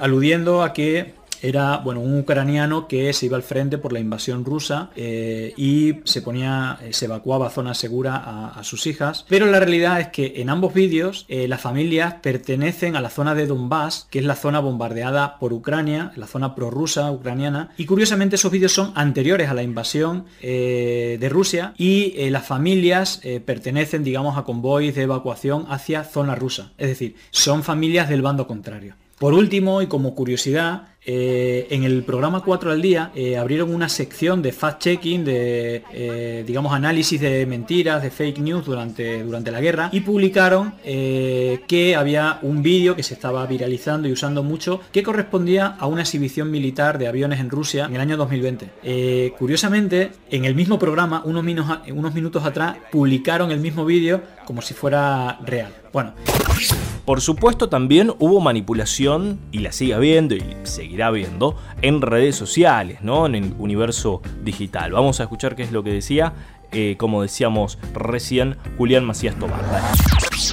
[0.00, 4.44] aludiendo a que era bueno, un ucraniano que se iba al frente por la invasión
[4.44, 9.24] rusa eh, y se ponía, eh, se evacuaba a zona segura a, sus hijas.
[9.28, 13.34] Pero la realidad es que en ambos vídeos eh, las familias pertenecen a la zona
[13.34, 17.70] de Donbass, que es la zona bombardeada por Ucrania, la zona prorrusa ucraniana.
[17.76, 24.04] Y curiosamente esos vídeos son anteriores a la invasión de Rusia y las familias pertenecen,
[24.04, 26.72] digamos, a convoys de evacuación hacia zona rusa.
[26.78, 28.94] Es decir, son familias del bando contrario.
[29.18, 33.88] Por último, y como curiosidad, eh, en el programa 4 al día eh, abrieron una
[33.88, 39.60] sección de fact-checking, de eh, digamos análisis de mentiras, de fake news durante, durante la
[39.60, 45.02] guerra y publicaron que había un vídeo que se estaba viralizando y usando mucho que
[45.02, 49.32] correspondía a una exhibición militar de aviones en Rusia en el año 2020.
[49.38, 51.44] curiosamente, en el mismo programa, unos,
[51.88, 55.72] unos minutos atrás, publicaron el mismo vídeo como si fuera real.
[55.92, 56.14] Bueno.
[57.06, 62.98] Por supuesto también hubo manipulación y la sigue habiendo y seguirá habiendo en redes sociales,
[63.02, 63.26] ¿no?
[63.26, 64.92] En el universo digital.
[64.92, 66.34] Vamos a escuchar qué es lo que decía,
[66.72, 69.60] eh, como decíamos recién, Julián Macías Tobar.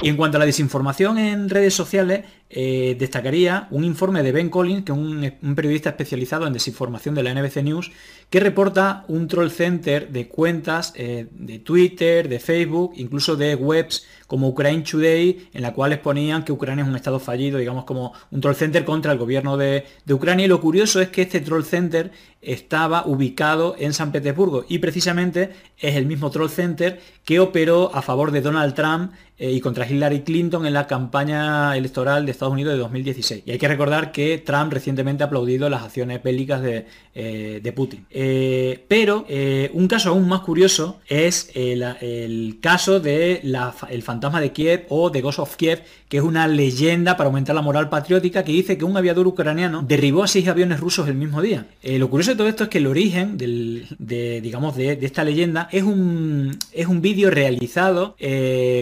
[0.02, 2.24] Y en cuanto a la desinformación en redes sociales,
[2.56, 7.24] eh, destacaría un informe de Ben Collins, que es un, periodista especializado en desinformación de
[7.24, 7.90] la NBC News,
[8.30, 14.06] que reporta un troll center de cuentas eh, de Twitter, de Facebook, incluso de webs
[14.28, 18.12] como Ukraine Today, en la cual ponían que Ucrania es un estado fallido, digamos como
[18.30, 20.46] un troll center contra el gobierno de, de Ucrania.
[20.46, 25.50] Y lo curioso es que este troll center estaba ubicado en San Petersburgo y precisamente
[25.78, 29.84] es el mismo troll center que operó a favor de Donald Trump eh, y contra
[29.84, 33.42] Hillary Clinton en la campaña electoral de Estados Unidos de 2016.
[33.44, 38.06] Y hay que recordar que Trump recientemente ha aplaudido las acciones bélicas de, eh, Putin.
[38.10, 39.26] Eh, pero
[39.72, 43.42] un caso aún más curioso es el, caso de
[43.90, 47.56] el fantasma de Kiev o de Ghost of Kiev, que es una leyenda para aumentar
[47.56, 51.16] la moral patriótica que dice que un aviador ucraniano derribó a seis aviones rusos el
[51.16, 51.66] mismo día.
[51.82, 55.82] lo curioso de todo esto es que el origen de, digamos, de, esta leyenda es
[55.82, 58.14] un, es un vídeo realizado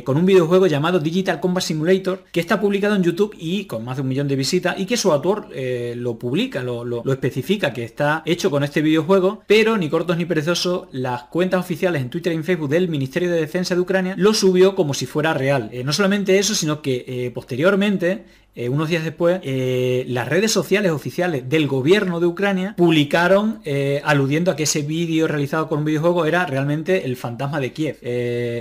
[0.04, 3.84] con un video juego llamado Digital Combat Simulator, que está publicado en YouTube y con
[3.84, 7.72] más de un millón de visitas, y que su autor eh, lo publica, lo, especifica,
[7.72, 12.10] que está hecho con este videojuego, pero ni cortos ni perezosos, las cuentas oficiales en
[12.10, 15.34] Twitter y en Facebook del Ministerio de Defensa de Ucrania lo subió como si fuera
[15.34, 15.70] real.
[15.72, 20.52] Eh, no solamente eso, sino que eh, posteriormente eh, unos días después, eh, las redes
[20.52, 25.78] sociales oficiales del gobierno de Ucrania publicaron eh, aludiendo a que ese vídeo realizado con
[25.78, 27.96] un videojuego era realmente el fantasma de Kiev.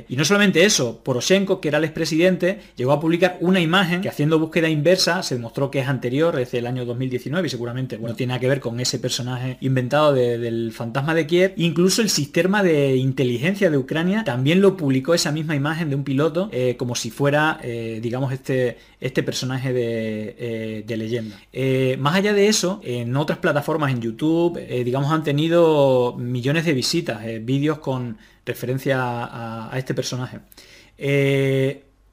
[0.08, 4.08] y no solamente eso, Poroshenko, que era el expresidente, llegó a publicar una imagen que
[4.08, 8.16] haciendo búsqueda inversa se demostró que es anterior, desde el año 2019 y seguramente bueno,
[8.16, 11.54] tiene que ver con ese personaje inventado del fantasma de Kiev.
[11.58, 16.06] Incluso el sistema de inteligencia de Ucrania también lo publicó esa misma imagen de un
[16.06, 17.60] piloto como si fuera,
[18.02, 21.40] digamos, este, este personaje de eh, de, leyenda.
[21.52, 26.66] Eh, más allá de eso, en otras plataformas, en YouTube, eh, digamos, han tenido millones
[26.66, 30.40] de visitas, vídeos con referencia a, este personaje.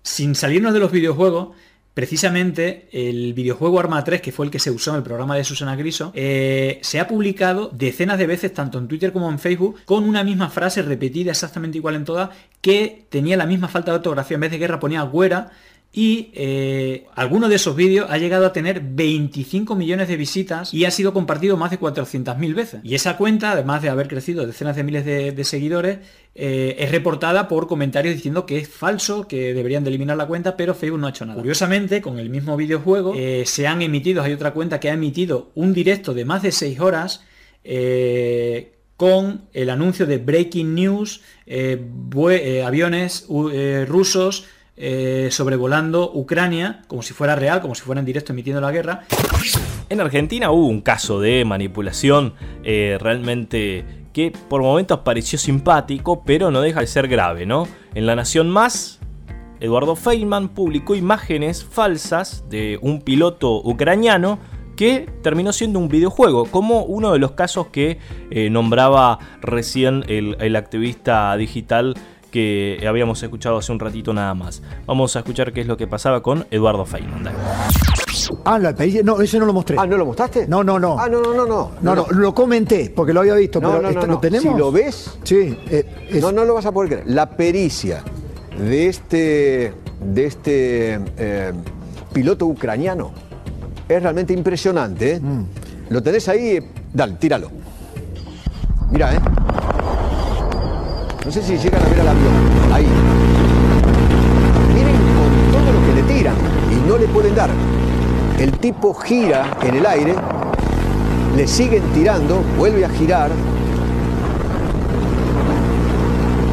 [0.03, 1.49] sin salirnos de los videojuegos,
[1.95, 5.45] precisamente el videojuego Arma 3, que fue el que se usó en el programa de
[5.45, 10.05] Susana Griso, se ha publicado decenas de veces, tanto en Twitter como en Facebook, con
[10.05, 14.37] una misma frase repetida exactamente igual en todas, que tenía la misma falta de ortografía,
[14.37, 15.51] en vez de guerra ponía güera,
[15.91, 20.85] y eh, alguno de esos vídeos ha llegado a tener 25 millones de visitas y
[20.85, 22.81] ha sido compartido más de 400.000 veces.
[22.85, 25.99] Y esa cuenta, además de haber crecido decenas de miles de, seguidores,
[26.35, 30.59] eh, es reportada por comentarios diciendo que es falso, que deberían de eliminar la cuenta,
[30.59, 31.39] pero Facebook no ha hecho nada.
[31.39, 35.51] Curiosamente, con el mismo videojuego, eh, se han emitido, hay otra cuenta que ha emitido
[35.55, 37.25] un directo de más de 6 horas
[38.97, 41.23] con el anuncio de Breaking News,
[42.65, 43.27] aviones
[43.87, 44.47] rusos,
[44.81, 49.03] eh, sobrevolando Ucrania como si fuera real, como si fuera en directo emitiendo la guerra.
[49.89, 56.51] En Argentina hubo un caso de manipulación eh, realmente que por momentos pareció simpático, pero
[56.51, 57.67] no deja de ser grave, ¿no?
[57.95, 59.01] En La Nación Más,
[59.61, 64.39] Eduardo Feynman publicó imágenes falsas de un piloto ucraniano
[64.77, 67.99] que terminó siendo un videojuego, como uno de los casos que
[68.31, 71.97] eh, nombraba recién el, el activista digital
[72.31, 74.63] que habíamos escuchado hace un ratito nada más.
[74.87, 77.29] Vamos a escuchar qué es lo que pasaba con Eduardo Feynman.
[78.45, 79.77] Ah, la no, ese no lo mostré.
[79.79, 80.47] Ah, ¿no lo mostraste?
[80.47, 80.99] No, no, no.
[80.99, 81.71] Ah, no, no, no, no.
[81.81, 84.53] No, no, lo comenté porque lo había visto, no, pero no, ¿lo tenemos?
[84.53, 85.85] Si lo ves, sí, eh,
[86.21, 87.05] no, no lo vas a poder creer.
[87.07, 88.03] La pericia
[88.59, 91.53] de este, de este eh,
[92.13, 93.13] piloto ucraniano
[93.89, 95.13] es realmente impresionante.
[95.13, 95.21] ¿eh?
[95.21, 95.45] Mm.
[95.91, 96.59] Lo tenés ahí,
[96.93, 97.51] dale, tíralo.
[98.91, 99.21] Mira, ¿eh?
[101.29, 102.33] No sé si llegan a ver al avión.
[102.73, 102.87] Ahí.
[104.73, 106.35] Miren con todo lo que le tiran
[106.73, 107.51] y no le pueden dar.
[108.39, 110.15] El tipo gira en el aire,
[111.37, 113.31] le siguen tirando, vuelve a girar.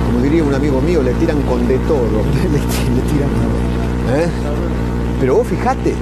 [0.07, 2.01] Como diría un amigo mío, le tiran con de todo.
[2.51, 3.29] le, tiran
[4.13, 4.27] ¿Eh?
[5.21, 5.93] Pero vos fijate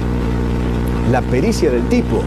[1.12, 2.24] la pericia del tipo.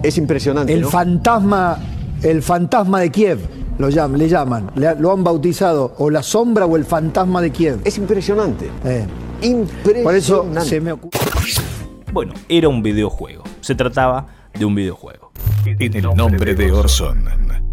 [0.00, 0.72] Es impresionante.
[0.72, 1.76] El fantasma
[2.22, 3.38] el fantasma de Kiev,
[3.78, 7.80] lo llaman, le llaman, lo han bautizado, o la sombra o el fantasma de Kiev.
[7.84, 8.70] Es impresionante.
[8.84, 9.06] Eh.
[9.42, 10.02] Impresionante.
[10.02, 11.18] Por eso se me ocurre.
[12.12, 13.42] Bueno, era un videojuego.
[13.60, 14.26] Se trataba
[14.58, 15.32] de un videojuego.
[15.64, 17.71] En el nombre de Orson.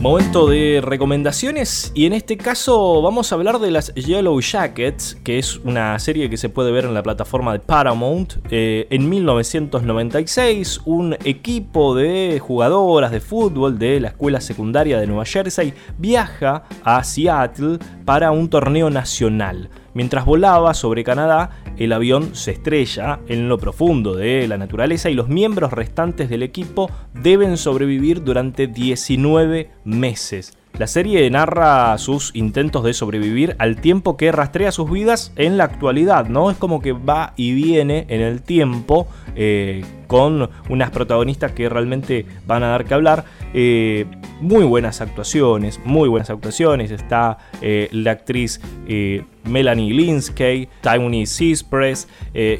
[0.00, 5.40] Momento de recomendaciones y en este caso vamos a hablar de las Yellow Jackets, que
[5.40, 8.34] es una serie que se puede ver en la plataforma de Paramount.
[8.48, 15.24] Eh, en 1996 un equipo de jugadoras de fútbol de la escuela secundaria de Nueva
[15.24, 19.68] Jersey viaja a Seattle para un torneo nacional.
[19.94, 25.14] Mientras volaba sobre Canadá, el avión se estrella en lo profundo de la naturaleza y
[25.14, 30.56] los miembros restantes del equipo deben sobrevivir durante 19 meses.
[30.78, 35.64] La serie narra sus intentos de sobrevivir al tiempo que rastrea sus vidas en la
[35.64, 36.50] actualidad, ¿no?
[36.52, 39.08] Es como que va y viene en el tiempo.
[39.34, 43.24] Eh, con unas protagonistas que realmente van a dar que hablar.
[43.54, 44.06] Eh,
[44.40, 46.90] muy buenas actuaciones, muy buenas actuaciones.
[46.90, 52.06] Está eh, la actriz eh, Melanie Linsky, Tiny Seaspress,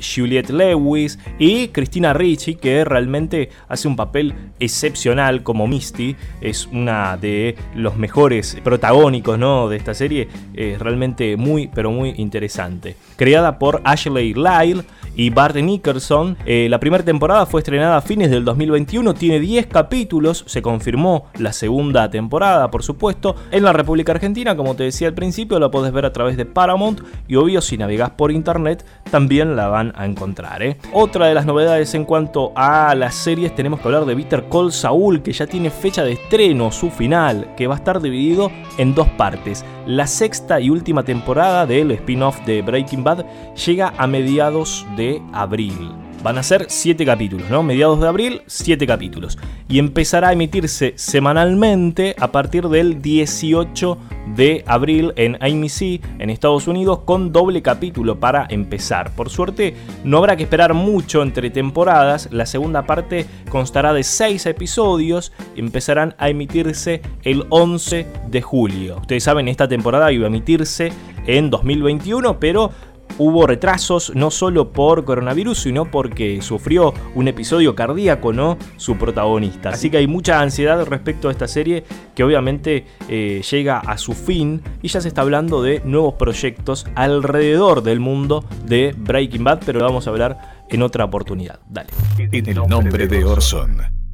[0.01, 6.17] Juliette Lewis y Christina Ricci, que realmente hace un papel excepcional como Misty.
[6.41, 9.69] Es una de los mejores protagónicos ¿no?
[9.69, 10.29] de esta serie.
[10.55, 12.97] Es realmente muy, pero muy interesante.
[13.17, 14.83] Creada por Ashley Lyle
[15.15, 16.39] y Bart Nickerson.
[16.47, 21.53] la primera temporada fue estrenada a fines del 2021, tiene 10 capítulos, se confirmó la
[21.53, 23.37] segunda temporada, por supuesto.
[23.51, 26.47] En la República Argentina, como te decía al principio, la podés ver a través de
[26.47, 30.63] Paramount y obvio si navegás por internet también la van a encontrar.
[30.63, 30.79] ¿eh?
[30.93, 34.73] Otra de las novedades en cuanto a las series tenemos que hablar de Bitter Call
[34.73, 38.95] Saul, que ya tiene fecha de estreno, su final, que va a estar dividido en
[38.95, 39.65] dos partes.
[39.87, 43.25] La sexta y última temporada del spin-off de Breaking Bad
[43.55, 46.08] llega a mediados de abril.
[46.29, 47.63] Van a ser 7 capítulos, ¿no?
[47.63, 49.39] Mediados de abril, 7 capítulos.
[49.67, 53.97] Y empezará a emitirse semanalmente a partir del 18
[54.37, 59.15] de abril en AMC en Estados Unidos con doble capítulo para empezar.
[59.15, 59.75] Por suerte,
[60.05, 62.29] no habrá que esperar mucho entre temporadas.
[62.31, 68.99] La segunda parte constará de 6 episodios empezarán a emitirse el 11 de julio.
[69.01, 70.93] Ustedes saben, esta temporada iba a emitirse
[71.27, 72.71] en 2021, pero
[73.19, 78.57] hubo retrasos no solo por coronavirus, sino porque sufrió un episodio cardíaco, ¿no?
[78.77, 79.71] Su protagonista.
[79.71, 84.15] Así que hay mucha ansiedad respecto a esta serie que obviamente eh, llega a su
[84.15, 89.61] fin y ya se está hablando de nuevos proyectos alrededor del mundo de Breaking Bad,
[89.67, 91.61] pero lo vamos a hablar en otra oportunidad.
[91.69, 91.91] Dale.
[92.19, 94.08] En el nombre de Orson.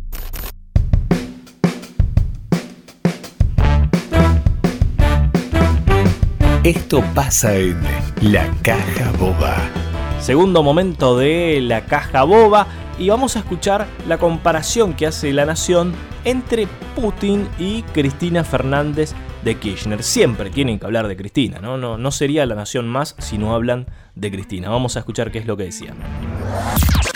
[6.64, 7.78] Esto pasa en
[8.22, 9.54] La Caja Boba.
[10.18, 12.66] Segundo momento de La Caja Boba
[12.98, 15.92] y vamos a escuchar la comparación que hace La Nación
[16.24, 19.12] entre Putin y Cristina Fernández
[19.44, 20.02] de Kirchner.
[20.02, 21.76] Siempre tienen que hablar de Cristina, ¿no?
[21.76, 24.70] No, no sería La Nación más si no hablan de Cristina.
[24.70, 25.96] Vamos a escuchar qué es lo que decían.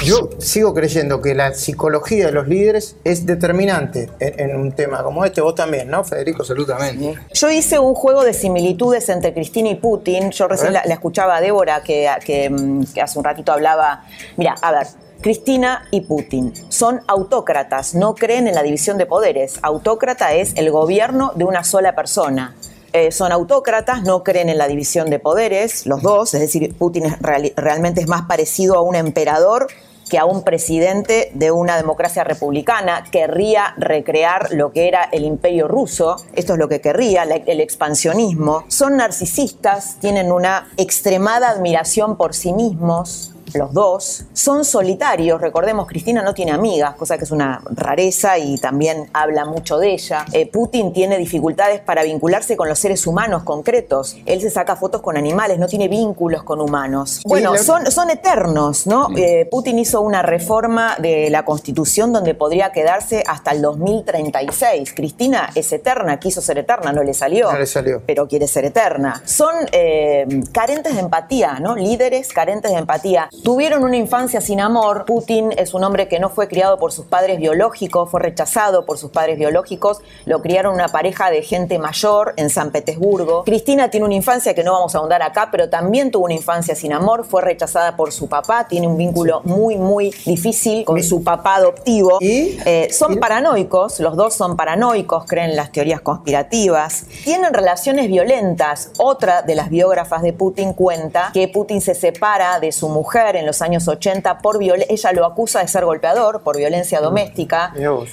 [0.04, 5.24] Yo sigo creyendo que la psicología de los líderes es determinante en, un tema como
[5.24, 5.40] este.
[5.40, 6.42] Vos también, ¿no, Federico?
[6.42, 7.18] Absolutamente.
[7.32, 10.30] Yo hice un juego de similitudes entre Cristina y Putin.
[10.30, 12.52] Yo recién la, escuchaba a Débora que, que,
[12.94, 14.04] que hace un ratito hablaba.
[14.36, 14.86] Mira, a ver,
[15.20, 19.58] Cristina y Putin son autócratas, no creen en la división de poderes.
[19.62, 22.54] Autócrata es el gobierno de una sola persona.
[22.92, 27.16] Eh, son autócratas, no creen en la división de poderes, los dos, es decir, Putin
[27.20, 29.66] realmente es más parecido a un emperador
[30.08, 35.68] que a un presidente de una democracia republicana querría recrear lo que era el imperio
[35.68, 42.34] ruso, esto es lo que querría, el expansionismo, son narcisistas, tienen una extremada admiración por
[42.34, 45.40] sí mismos, los dos, son solitarios.
[45.40, 49.92] Recordemos, Cristina no tiene amigas, cosa que es una rareza y también habla mucho de
[49.92, 50.24] ella.
[50.32, 54.16] Eh, Putin tiene dificultades para vincularse con los seres humanos concretos.
[54.26, 57.22] Él se saca fotos con animales, no tiene vínculos con humanos.
[57.24, 59.08] Bueno, son, son eternos, ¿no?
[59.16, 64.92] Eh, Putin hizo una reforma de la constitución donde podría quedarse hasta el 2036.
[64.94, 67.52] Cristina es eterna, quiso ser eterna, no le salió.
[67.52, 68.02] No le salió.
[68.06, 69.22] Pero quiere ser eterna.
[69.24, 71.76] Son eh, carentes de empatía, ¿no?
[71.76, 73.28] Líderes carentes de empatía.
[73.42, 75.04] Tuvieron una infancia sin amor.
[75.04, 78.98] Putin es un hombre que no fue criado por sus padres biológicos, fue rechazado por
[78.98, 80.00] sus padres biológicos.
[80.26, 83.44] Lo criaron una pareja de gente mayor en San Petersburgo.
[83.44, 86.74] Cristina tiene una infancia que no vamos a ahondar acá, pero también tuvo una infancia
[86.74, 87.24] sin amor.
[87.24, 88.66] Fue rechazada por su papá.
[88.68, 92.18] Tiene un vínculo muy, muy difícil con su papá adoptivo.
[92.20, 97.04] Eh, son paranoicos, los dos son paranoicos, creen en las teorías conspirativas.
[97.24, 98.90] Tienen relaciones violentas.
[98.98, 103.46] Otra de las biógrafas de Putin cuenta que Putin se separa de su mujer en
[103.46, 107.72] los años 80 por ella lo acusa de ser golpeador por violencia doméstica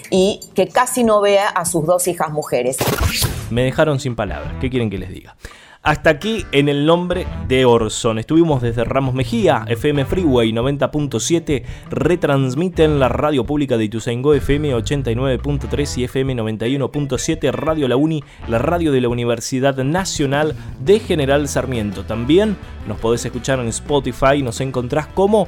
[0.10, 2.78] y que casi no vea a sus dos hijas mujeres.
[3.50, 5.36] Me dejaron sin palabras, ¿qué quieren que les diga?
[5.86, 8.18] Hasta aquí en el nombre de Orson.
[8.18, 11.62] Estuvimos desde Ramos Mejía, FM Freeway 90.7,
[11.92, 18.58] retransmiten la radio pública de Ituzaingó FM 89.3 y FM 91.7, Radio La Uni, la
[18.58, 22.04] radio de la Universidad Nacional de General Sarmiento.
[22.04, 22.58] También
[22.88, 25.48] nos podés escuchar en Spotify, nos encontrás como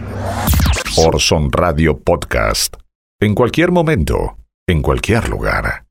[0.97, 2.75] Orson Radio Podcast.
[3.19, 4.37] En cualquier momento,
[4.67, 5.90] en cualquier lugar.